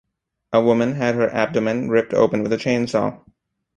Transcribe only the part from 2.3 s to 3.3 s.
with a chainsaw.